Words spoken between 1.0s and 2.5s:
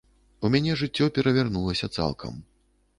перавярнулася цалкам.